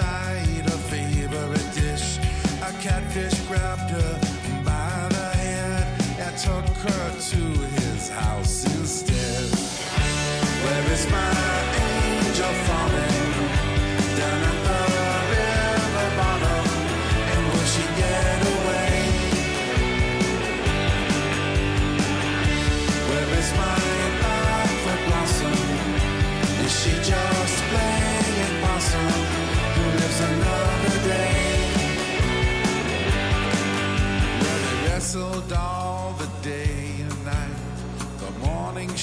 side 0.00 0.39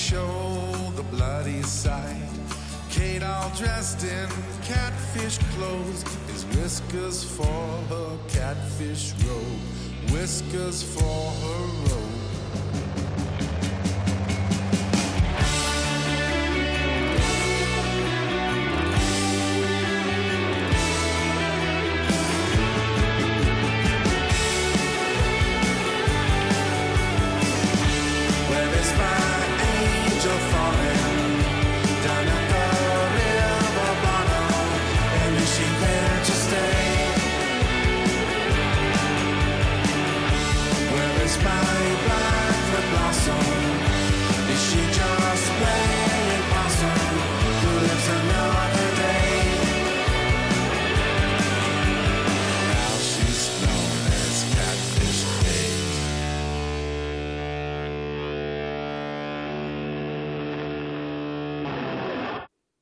show 0.08 0.93
the 0.95 1.03
bloody 1.03 1.62
sight. 1.64 2.30
Kate, 2.89 3.24
all 3.24 3.49
dressed 3.58 4.03
in 4.03 4.30
catfish 4.64 5.38
clothes, 5.55 6.01
is 6.34 6.45
whiskers 6.55 7.26
for 7.26 7.68
her 7.89 8.18
catfish 8.30 9.12
robe. 9.26 10.14
Whiskers 10.14 10.82
for 10.82 11.32
her 11.43 11.66
robe. 11.89 12.16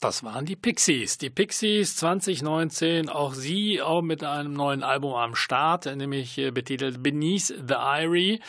Das 0.05 0.23
waren 0.23 0.45
die 0.45 0.55
Pixies. 0.55 1.17
Die 1.17 1.31
Pixies 1.31 1.95
2019, 1.95 3.09
auch 3.09 3.33
sie 3.33 3.81
auch 3.81 4.03
mit 4.03 4.23
einem 4.23 4.53
neuen 4.53 4.83
Album 4.83 5.15
am 5.15 5.33
Start, 5.33 5.87
nämlich 5.87 6.37
äh, 6.37 6.51
betitelt 6.51 7.01
Beneath 7.01 7.47
the 7.47 7.73
Irie, 7.73 8.39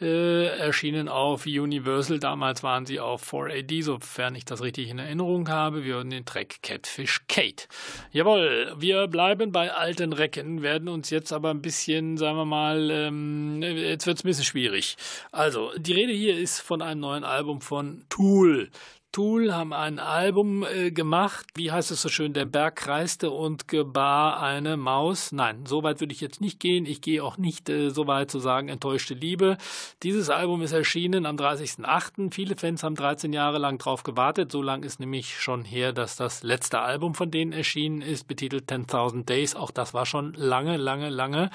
äh, 0.00 0.46
erschienen 0.56 1.08
auf 1.08 1.46
Universal. 1.46 2.20
Damals 2.20 2.62
waren 2.62 2.86
sie 2.86 3.00
auf 3.00 3.32
4AD, 3.32 3.82
sofern 3.82 4.36
ich 4.36 4.44
das 4.44 4.62
richtig 4.62 4.88
in 4.88 5.00
Erinnerung 5.00 5.48
habe. 5.48 5.82
Wir 5.82 5.94
hören 5.94 6.10
den 6.10 6.24
Track 6.24 6.62
Catfish 6.62 7.22
Kate. 7.26 7.66
Jawohl, 8.12 8.72
wir 8.78 9.08
bleiben 9.08 9.50
bei 9.50 9.72
alten 9.72 10.12
Recken, 10.12 10.62
werden 10.62 10.88
uns 10.88 11.10
jetzt 11.10 11.32
aber 11.32 11.50
ein 11.50 11.60
bisschen, 11.60 12.18
sagen 12.18 12.36
wir 12.36 12.44
mal, 12.44 12.88
ähm, 12.88 13.60
jetzt 13.62 14.06
wird 14.06 14.18
es 14.18 14.24
ein 14.24 14.28
bisschen 14.28 14.44
schwierig. 14.44 14.96
Also, 15.32 15.72
die 15.76 15.92
Rede 15.92 16.12
hier 16.12 16.38
ist 16.38 16.60
von 16.60 16.80
einem 16.82 17.00
neuen 17.00 17.24
Album 17.24 17.60
von 17.60 18.04
Tool. 18.08 18.70
Tool 19.12 19.52
haben 19.52 19.72
ein 19.72 19.98
Album 19.98 20.62
äh, 20.62 20.92
gemacht, 20.92 21.46
wie 21.56 21.72
heißt 21.72 21.90
es 21.90 22.00
so 22.00 22.08
schön, 22.08 22.32
der 22.32 22.44
Berg 22.44 22.76
kreiste 22.76 23.32
und 23.32 23.66
gebar 23.66 24.40
eine 24.40 24.76
Maus. 24.76 25.32
Nein, 25.32 25.66
so 25.66 25.82
weit 25.82 25.98
würde 25.98 26.14
ich 26.14 26.20
jetzt 26.20 26.40
nicht 26.40 26.60
gehen. 26.60 26.86
Ich 26.86 27.00
gehe 27.00 27.24
auch 27.24 27.36
nicht 27.36 27.68
äh, 27.68 27.90
so 27.90 28.06
weit 28.06 28.30
zu 28.30 28.38
sagen, 28.38 28.68
enttäuschte 28.68 29.14
Liebe. 29.14 29.58
Dieses 30.04 30.30
Album 30.30 30.62
ist 30.62 30.70
erschienen 30.70 31.26
am 31.26 31.34
30.08. 31.34 32.32
Viele 32.32 32.54
Fans 32.54 32.84
haben 32.84 32.94
13 32.94 33.32
Jahre 33.32 33.58
lang 33.58 33.78
drauf 33.78 34.04
gewartet. 34.04 34.52
So 34.52 34.62
lang 34.62 34.84
ist 34.84 35.00
nämlich 35.00 35.40
schon 35.40 35.64
her, 35.64 35.92
dass 35.92 36.14
das 36.14 36.44
letzte 36.44 36.78
Album 36.78 37.14
von 37.14 37.32
denen 37.32 37.52
erschienen 37.52 38.02
ist, 38.02 38.28
betitelt 38.28 38.70
10.000 38.70 39.24
Days. 39.24 39.56
Auch 39.56 39.72
das 39.72 39.92
war 39.92 40.06
schon 40.06 40.34
lange, 40.34 40.76
lange, 40.76 41.08
lange, 41.08 41.50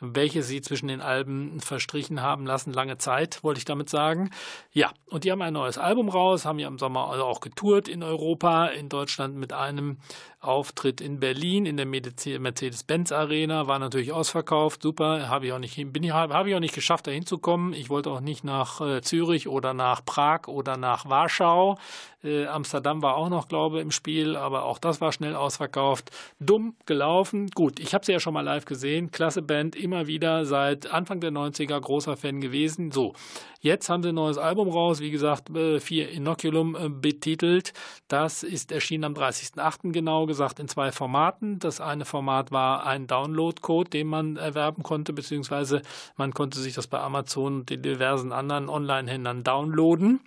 welche 0.00 0.42
sie 0.42 0.60
zwischen 0.60 0.88
den 0.88 1.00
Alben 1.00 1.60
verstrichen 1.60 2.20
haben 2.20 2.44
lassen. 2.44 2.74
Lange 2.74 2.98
Zeit, 2.98 3.42
wollte 3.42 3.58
ich 3.60 3.64
damit 3.64 3.88
sagen. 3.88 4.28
Ja, 4.72 4.92
und 5.06 5.24
die 5.24 5.32
haben 5.32 5.40
ein 5.40 5.54
neues 5.54 5.78
Album 5.78 6.10
raus, 6.10 6.44
haben 6.44 6.58
ja 6.58 6.68
im 6.68 6.78
Sommer 6.78 6.97
also 7.06 7.24
auch 7.24 7.40
getourt 7.40 7.88
in 7.88 8.02
Europa, 8.02 8.66
in 8.66 8.88
Deutschland 8.88 9.36
mit 9.36 9.52
einem 9.52 9.98
Auftritt 10.40 11.00
in 11.00 11.18
Berlin 11.18 11.66
in 11.66 11.76
der 11.76 11.86
Mercedes-Benz 11.86 13.10
Arena 13.10 13.66
war 13.66 13.80
natürlich 13.80 14.12
ausverkauft. 14.12 14.82
Super, 14.82 15.28
habe 15.28 15.46
ich 15.46 15.52
auch 15.52 15.58
nicht 15.58 15.74
bin 15.92 16.04
ich 16.04 16.12
habe 16.12 16.48
ich 16.48 16.54
auch 16.54 16.60
nicht 16.60 16.74
geschafft 16.74 17.08
da 17.08 17.10
hinzukommen. 17.10 17.72
Ich 17.72 17.90
wollte 17.90 18.10
auch 18.10 18.20
nicht 18.20 18.44
nach 18.44 18.80
äh, 18.80 19.00
Zürich 19.02 19.48
oder 19.48 19.74
nach 19.74 20.04
Prag 20.04 20.46
oder 20.46 20.76
nach 20.76 21.08
Warschau. 21.08 21.76
Äh, 22.22 22.46
Amsterdam 22.46 23.02
war 23.02 23.16
auch 23.16 23.28
noch, 23.28 23.48
glaube 23.48 23.76
ich, 23.78 23.82
im 23.82 23.90
Spiel, 23.90 24.36
aber 24.36 24.64
auch 24.64 24.78
das 24.78 25.00
war 25.00 25.12
schnell 25.12 25.34
ausverkauft. 25.34 26.10
Dumm 26.40 26.76
gelaufen. 26.86 27.48
Gut, 27.50 27.78
ich 27.80 27.94
habe 27.94 28.04
sie 28.04 28.12
ja 28.12 28.20
schon 28.20 28.34
mal 28.34 28.40
live 28.42 28.64
gesehen. 28.64 29.10
Klasse 29.10 29.42
Band, 29.42 29.76
immer 29.76 30.06
wieder 30.06 30.44
seit 30.44 30.88
Anfang 30.88 31.20
der 31.20 31.30
90er 31.30 31.80
großer 31.80 32.16
Fan 32.16 32.40
gewesen. 32.40 32.90
So, 32.90 33.14
jetzt 33.60 33.88
haben 33.88 34.02
sie 34.02 34.10
ein 34.10 34.16
neues 34.16 34.38
Album 34.38 34.68
raus, 34.68 35.00
wie 35.00 35.10
gesagt, 35.10 35.50
äh, 35.50 35.80
vier 35.80 36.10
Inoculum 36.10 36.76
äh, 36.76 36.87
betitelt. 36.90 37.72
Das 38.08 38.42
ist 38.42 38.72
erschienen 38.72 39.04
am 39.04 39.14
30.08. 39.14 39.92
genau 39.92 40.26
gesagt 40.26 40.60
in 40.60 40.68
zwei 40.68 40.92
Formaten. 40.92 41.58
Das 41.58 41.80
eine 41.80 42.04
Format 42.04 42.52
war 42.52 42.86
ein 42.86 43.06
Download-Code, 43.06 43.90
den 43.90 44.06
man 44.06 44.36
erwerben 44.36 44.82
konnte, 44.82 45.12
beziehungsweise 45.12 45.82
man 46.16 46.32
konnte 46.32 46.58
sich 46.58 46.74
das 46.74 46.86
bei 46.86 47.00
Amazon 47.00 47.56
und 47.58 47.70
den 47.70 47.82
diversen 47.82 48.32
anderen 48.32 48.68
Online-Händlern 48.68 49.44
downloaden. 49.44 50.20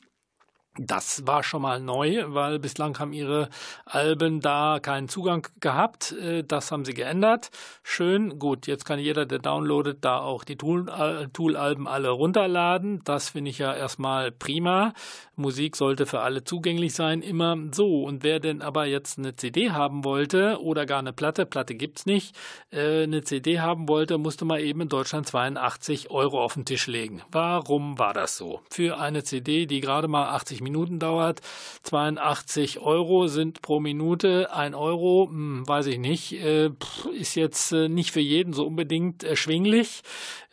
Das 0.77 1.27
war 1.27 1.43
schon 1.43 1.63
mal 1.63 1.81
neu, 1.81 2.23
weil 2.27 2.57
bislang 2.57 2.97
haben 2.97 3.11
ihre 3.11 3.49
Alben 3.83 4.39
da 4.39 4.79
keinen 4.81 5.09
Zugang 5.09 5.45
gehabt. 5.59 6.13
Äh, 6.13 6.45
das 6.45 6.71
haben 6.71 6.85
sie 6.85 6.93
geändert. 6.93 7.51
Schön, 7.83 8.39
gut, 8.39 8.67
jetzt 8.67 8.85
kann 8.85 8.97
jeder, 8.97 9.25
der 9.25 9.39
downloadet, 9.39 9.97
da 10.05 10.19
auch 10.19 10.45
die 10.45 10.53
äh, 10.53 11.27
Tool-Alben 11.27 11.89
alle 11.89 12.09
runterladen. 12.09 13.01
Das 13.03 13.29
finde 13.29 13.51
ich 13.51 13.57
ja 13.57 13.73
erstmal 13.73 14.31
prima. 14.31 14.93
Musik 15.35 15.75
sollte 15.75 16.05
für 16.05 16.21
alle 16.21 16.45
zugänglich 16.45 16.93
sein, 16.93 17.21
immer 17.21 17.57
so. 17.71 18.03
Und 18.03 18.23
wer 18.23 18.39
denn 18.39 18.61
aber 18.61 18.85
jetzt 18.85 19.19
eine 19.19 19.35
CD 19.35 19.71
haben 19.71 20.05
wollte 20.05 20.61
oder 20.61 20.85
gar 20.85 20.99
eine 20.99 21.11
Platte, 21.11 21.45
Platte 21.45 21.75
gibt's 21.75 22.05
nicht, 22.05 22.33
äh, 22.71 23.03
eine 23.03 23.23
CD 23.23 23.59
haben 23.59 23.89
wollte, 23.89 24.17
musste 24.17 24.45
man 24.45 24.61
eben 24.61 24.79
in 24.81 24.89
Deutschland 24.89 25.27
82 25.27 26.11
Euro 26.11 26.41
auf 26.41 26.53
den 26.53 26.63
Tisch 26.63 26.87
legen. 26.87 27.21
Warum 27.29 27.99
war 27.99 28.13
das 28.13 28.37
so? 28.37 28.61
Für 28.69 28.99
eine 28.99 29.23
CD, 29.23 29.65
die 29.65 29.81
gerade 29.81 30.07
mal 30.07 30.29
80 30.29 30.60
Minuten 30.61 30.99
dauert, 30.99 31.41
82 31.83 32.79
Euro 32.79 33.27
sind 33.27 33.61
pro 33.61 33.79
Minute, 33.79 34.53
ein 34.53 34.73
Euro, 34.73 35.27
hm, 35.29 35.67
weiß 35.67 35.87
ich 35.87 35.99
nicht, 35.99 36.33
äh, 36.33 36.69
ist 37.17 37.35
jetzt 37.35 37.71
äh, 37.71 37.89
nicht 37.89 38.11
für 38.11 38.19
jeden 38.21 38.53
so 38.53 38.65
unbedingt 38.65 39.23
erschwinglich. 39.23 40.01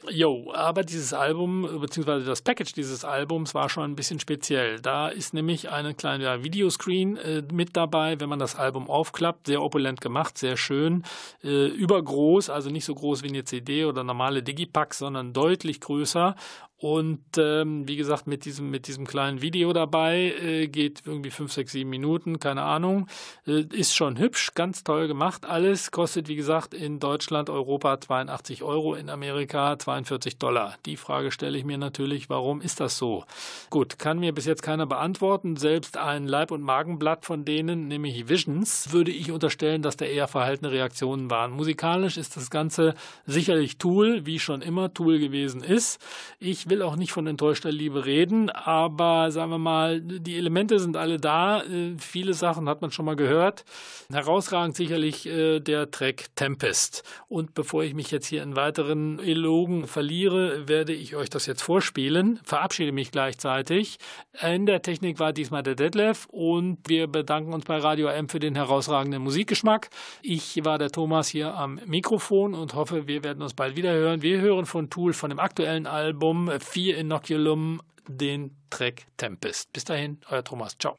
Jo, 0.07 0.53
aber 0.55 0.85
dieses 0.85 1.13
Album, 1.13 1.81
beziehungsweise 1.81 2.25
das 2.25 2.41
Package 2.41 2.73
dieses 2.73 3.05
Albums 3.05 3.53
war 3.55 3.69
schon 3.69 3.83
ein 3.83 3.97
bisschen 3.97 4.21
speziell. 4.21 4.79
Da 4.81 5.09
ist 5.09 5.35
nämlich 5.35 5.71
ein 5.71 5.97
kleiner 5.97 6.45
Videoscreen 6.45 7.17
äh, 7.17 7.43
mit 7.53 7.77
dabei, 7.77 8.21
wenn 8.21 8.29
man 8.29 8.39
das 8.39 8.55
Album 8.55 8.89
aufklappt. 8.89 9.49
Sehr 9.49 9.61
opulent 9.61 10.01
gemacht, 10.01 10.39
sehr 10.39 10.57
schön. 10.57 11.03
Äh, 11.43 11.67
übergroß, 11.67 12.49
also 12.49 12.71
nicht 12.71 12.85
so 12.85 12.95
groß 12.95 13.25
wie 13.25 13.29
eine 13.29 13.43
CD 13.43 13.87
oder 13.87 14.05
normale 14.05 14.45
Digipack, 14.45 14.95
sondern 14.95 15.33
deutlich 15.33 15.81
größer. 15.81 16.37
Und 16.81 17.25
ähm, 17.39 17.89
wie 17.89 17.97
gesagt, 17.97 18.29
mit 18.29 18.45
diesem, 18.45 18.71
mit 18.71 18.87
diesem 18.87 19.05
kleinen 19.05 19.43
Video 19.43 19.73
dabei 19.73 20.33
äh, 20.41 20.69
geht 20.69 21.03
irgendwie 21.05 21.31
5, 21.31 21.53
6, 21.53 21.73
7 21.73 21.91
Minuten, 21.91 22.39
keine 22.39 22.63
Ahnung. 22.63 23.09
Äh, 23.49 23.65
ist 23.73 23.97
schon 23.97 24.17
hübsch, 24.17 24.55
ganz 24.55 24.85
toll 24.85 25.09
gemacht. 25.09 25.45
Alles 25.45 25.91
kostet, 25.91 26.29
wie 26.29 26.37
gesagt, 26.37 26.75
in 26.75 27.01
Deutschland, 27.01 27.51
Europa 27.51 28.01
82 28.01 28.63
Euro, 28.63 28.95
in 28.95 29.11
Amerika 29.11 29.75
42 29.89 30.37
Dollar. 30.37 30.75
Die 30.85 30.99
Frage 30.99 31.31
stelle 31.31 31.57
ich 31.57 31.65
mir 31.65 31.79
natürlich, 31.79 32.29
warum 32.29 32.61
ist 32.61 32.79
das 32.79 32.99
so? 32.99 33.25
Gut, 33.71 33.99
kann 33.99 34.19
mir 34.19 34.35
bis 34.35 34.45
jetzt 34.45 34.63
keiner 34.63 34.85
beantworten. 34.85 35.57
Selbst 35.57 35.97
ein 35.97 36.27
Leib- 36.27 36.51
und 36.51 36.61
Magenblatt 36.61 37.25
von 37.25 37.47
denen, 37.47 37.89
nämlich 37.89 38.29
Visions, 38.29 38.93
würde 38.93 39.11
ich 39.13 39.31
unterstellen, 39.31 39.81
dass 39.81 39.97
da 39.97 40.05
eher 40.05 40.29
verhaltene 40.29 40.73
Reaktionen 40.73 41.31
waren. 41.31 41.53
Musikalisch 41.53 42.19
ist 42.19 42.37
das 42.37 42.51
Ganze 42.51 42.95
sicherlich 43.25 43.79
Tool, 43.79 44.27
wie 44.27 44.39
schon 44.39 44.61
immer 44.61 44.93
Tool 44.93 45.19
gewesen 45.19 45.63
ist. 45.63 46.03
Ich 46.39 46.69
will 46.69 46.83
auch 46.83 46.97
nicht 46.97 47.13
von 47.13 47.27
enttäuschter 47.27 47.73
Liebe 47.73 48.05
reden, 48.05 48.51
aber 48.51 49.31
sagen 49.31 49.51
wir 49.53 49.59
mal, 49.59 50.03
die 50.03 50.37
Elemente 50.37 50.81
sind 50.81 50.99
alle 50.99 51.17
da. 51.17 51.63
Äh, 51.63 51.97
viele 51.99 52.35
Sachen 52.35 52.69
hat 52.69 52.83
man 52.83 52.91
schon 52.91 53.07
mal 53.07 53.17
gehört. 53.17 53.65
Herausragend 54.13 54.77
sicherlich 54.77 55.25
äh, 55.25 55.61
der 55.61 55.91
Track 55.91 56.27
Tempest. 56.37 57.05
Und 57.29 57.55
bevor 57.55 57.85
ich 57.85 57.95
mich 57.95 58.11
jetzt 58.11 58.27
hier 58.27 58.43
in 58.43 58.55
weiteren 58.55 59.19
Elogen 59.19 59.78
verliere, 59.87 60.69
werde 60.69 60.93
ich 60.93 61.17
euch 61.17 61.31
das 61.31 61.47
jetzt 61.47 61.63
vorspielen. 61.63 62.41
Verabschiede 62.45 62.93
mich 62.93 63.11
gleichzeitig. 63.11 63.99
In 64.43 64.67
der 64.67 64.83
Technik 64.83 65.19
war 65.19 65.33
diesmal 65.33 65.63
der 65.63 65.75
Detlef 65.75 66.27
und 66.31 66.79
wir 66.89 67.07
bedanken 67.07 67.53
uns 67.53 67.65
bei 67.65 67.79
Radio 67.79 68.09
M 68.09 68.29
für 68.29 68.39
den 68.39 68.55
herausragenden 68.55 69.23
Musikgeschmack. 69.23 69.91
Ich 70.23 70.65
war 70.65 70.79
der 70.79 70.91
Thomas 70.91 71.29
hier 71.29 71.55
am 71.55 71.81
Mikrofon 71.87 72.55
und 72.55 72.75
hoffe, 72.75 73.07
wir 73.07 73.25
werden 73.25 73.43
uns 73.43 73.55
bald 73.55 73.77
wieder 73.77 73.93
hören. 73.93 74.23
Wir 74.23 74.41
hören 74.41 74.67
von 74.67 74.91
Tool 74.91 75.13
von 75.13 75.31
dem 75.31 75.39
aktuellen 75.39 75.87
Album 75.87 76.51
4 76.59 76.99
Inoculum 76.99 77.81
den 78.09 78.57
Track 78.71 79.07
Tempest. 79.17 79.73
Bis 79.73 79.85
dahin, 79.85 80.19
euer 80.29 80.43
Thomas. 80.43 80.77
Ciao. 80.79 80.97